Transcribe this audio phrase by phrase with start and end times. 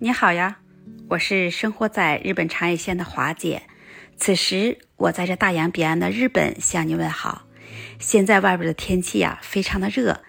[0.00, 0.58] 你好呀，
[1.08, 3.62] 我是生活在日本长野县的华姐。
[4.16, 7.46] 此时我在这大洋彼岸的日本向你问好。
[7.98, 10.20] 现在外边的天气呀，非常的热。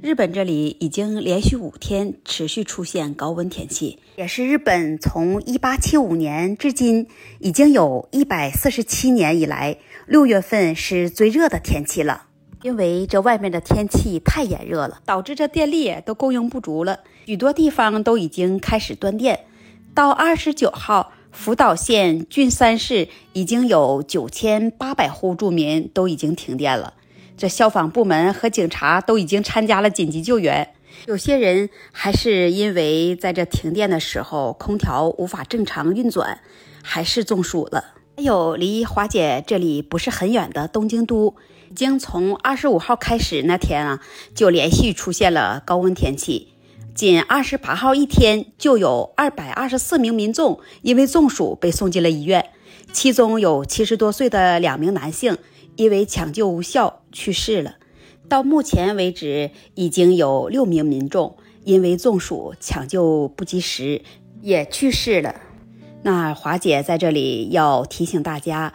[0.00, 7.06] 日本这里已经连续五天持续出现高温天气，也是日本从一八七五年至今
[7.38, 9.76] 已经有一百四十七年以来
[10.06, 12.27] 六月份是最热的天气了。
[12.62, 19.44] 因为这外面的天气太炎热了，导致这电力都供应不足了，许多地方都已经开始断电。
[19.94, 26.94] 到二十九号，福岛县郡山市已经有九千八百户住民都已经停电了。
[27.36, 30.74] 这消防部门和警察都已经参加了紧急救援，
[31.06, 36.40] 有些人还是因为在这停电的时候空调无法正常运转，
[36.82, 37.97] 还是中暑了。
[38.18, 41.36] 还有离华姐这里不是很远的东京都，
[41.70, 44.02] 已经从二十五号开始那天啊，
[44.34, 46.48] 就连续出现了高温天气，
[46.96, 52.50] 仅二十八号一天就有二百二十四名民众因为中暑被送进了医院，
[52.92, 55.38] 其中有七十多岁的两名男性。
[55.76, 57.76] 因为抢救无效去世了。
[58.28, 64.02] 到目前为止，已经有六名民众因为中暑抢救不及时
[64.42, 65.36] 也去世了。
[66.02, 68.72] 那华姐在这里要提醒大家，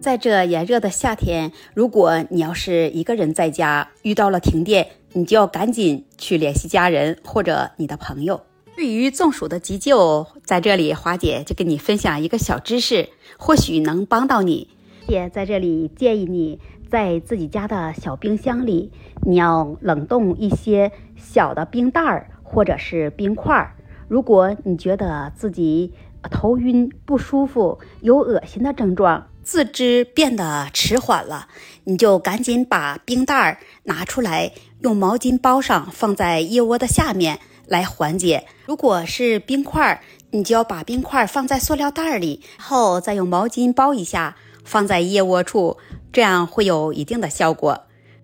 [0.00, 8.40] 在这炎热的夏天，如果你要是一个人在家遇到了停电，你就要赶紧去联系家人或者你的朋友。
[8.76, 14.68] 对于中暑的急救，在这里华姐就跟你分享一个小知识，或许能帮到你。
[15.06, 18.90] 也在这里建议你在自己家的小冰箱里，
[19.22, 23.76] 你要冷冻一些小的冰袋儿或者是冰块儿。
[24.08, 25.92] 如果你觉得自己
[26.30, 31.48] 头晕不舒服、有恶心的症状，自知变得迟缓了，
[31.84, 38.44] 你就赶紧把冰袋拿出来，用毛巾包上，放在腋窝的下面来缓解。
[38.66, 44.36] 如果是冰块，你就要把冰块放在塑料袋里，然后再用毛巾包一下。
[44.66, 45.76] 放在腋窝处，
[46.10, 47.82] 这样会有一定的效果。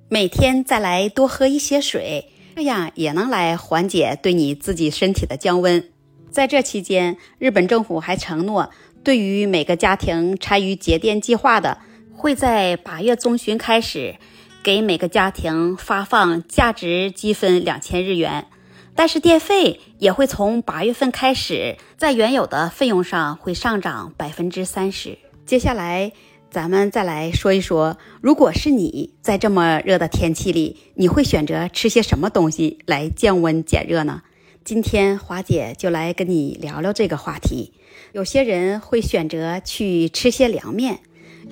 [0.08, 5.89] 每天再来多喝一些水，这样也能来缓解对你自己身体的降温。
[6.30, 8.70] 在这期间，日本政府还承诺，
[9.02, 11.78] 对于每个家庭参与节电计划的，
[12.16, 14.14] 会在八月中旬开始
[14.62, 18.46] 给每个家庭发放价值积分两千日元。
[18.94, 25.18] 但是电费也会从八月份开始，在原有的费用上会上涨百分之三十。
[25.44, 26.12] 接下来。
[26.52, 34.22] 咱们再来说一说，如果是你在这么热的天气里，你会选择吃些什么东西来降温减热呢？
[34.70, 37.72] 今天华姐就来跟你聊聊这个话题。
[38.12, 41.00] 有些人会选择去吃些凉面，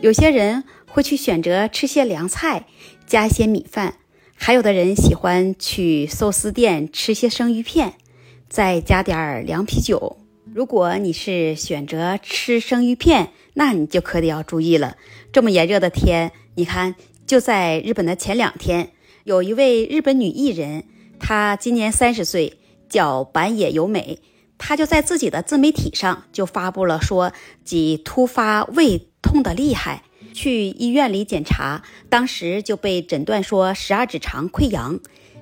[0.00, 2.66] 有些人会去选择吃些凉菜，
[3.08, 3.96] 加一些米饭，
[4.36, 7.94] 还有的人喜欢去寿司店吃些生鱼片，
[8.48, 10.18] 再加点儿凉啤酒。
[10.54, 14.96] 如果你是选择吃生鱼片，那你就可得要注意了。
[15.32, 16.94] 这么炎热的天，你看，
[17.26, 18.90] 就在日本的前两天，
[19.24, 20.84] 有一位日本女艺人，
[21.18, 22.54] 她今年三十岁，
[22.88, 24.18] 叫板野由美，
[24.58, 27.32] 她就在自己的自媒体上就发布了说，
[27.64, 35.00] 己突发胃痛的厉害，去医院里检查，当时就被诊断说十二指肠溃疡，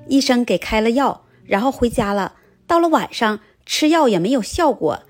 [0.09, 2.35] 医生给开了药，然后回家了。
[2.67, 3.41] 到了晚上。
[3.69, 5.03] 吃药也没有效果，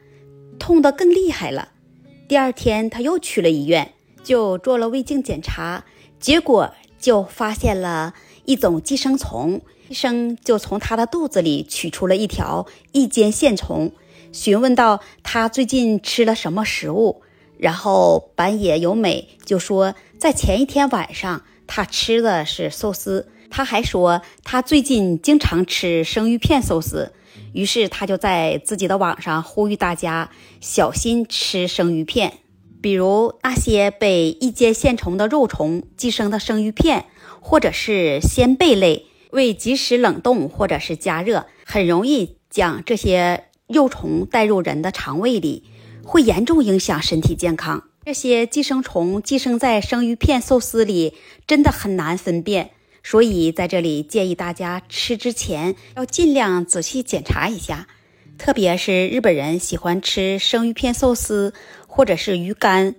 [0.59, 1.73] 痛得更厉害了。
[2.27, 3.93] 第二天他又去了医院，
[4.25, 5.85] 就做了胃镜检查，
[6.19, 8.15] 结果就发现了
[8.47, 9.61] 一种寄生虫。
[9.89, 13.93] 医生就从他的肚子里取出了一条异间线虫，
[14.33, 17.23] 询问到他最近吃了什么食物，
[17.59, 23.29] 然后板野由美就说，在前一天晚上他吃的是寿司。
[23.49, 27.13] 他还说他最近经常吃生鱼片寿司。
[27.53, 30.31] 于是他就在自己的网上呼吁大家
[30.61, 32.41] 小心吃生鱼片，
[32.83, 37.07] 比如那些被异间线虫的肉虫寄生的生鱼片，
[37.41, 45.65] 或者是鲜贝类，未及时冷冻或者是加热，很容易将这些幼虫带入人的肠胃里，
[46.05, 47.84] 会严重影响身体健康。
[48.05, 51.15] 这些寄生虫寄生在生鱼片、寿司里，
[51.47, 52.71] 真的很难分辨。
[53.03, 57.89] 所以在这里建议大家吃之前要尽量仔细检查一下，
[58.39, 61.53] 特别是日本人喜欢吃生鱼片寿司，
[61.87, 62.95] 或者是鱼干、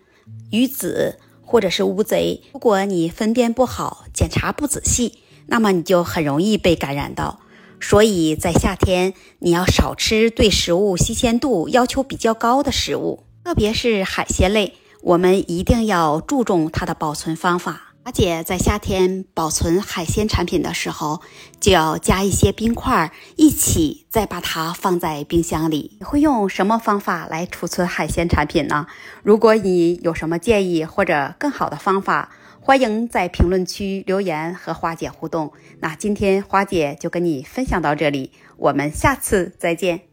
[0.51, 2.41] 鱼子，或者是乌贼。
[2.53, 7.39] 如果你分辨不好、检查不仔细，那么你就很容易被感染到。
[7.79, 17.83] 所以在夏天你要少吃对食物新鲜度要求比较高的食物，特别是海鲜类，我们一定要注重它的保存方法。
[18.03, 21.21] 华姐在夏天保存海鲜产品的时候，
[21.59, 25.97] 就要加一些冰块，一起再把它放在冰箱里。
[25.99, 28.87] 你会用什么方法来储存海鲜产品呢？
[29.23, 32.31] 如果你有什么建议或者更好的方法，
[32.67, 35.53] 欢迎在评论区留言和花姐互动。
[35.79, 40.06] 那今天花姐就跟你分享到这里，我们下次再见。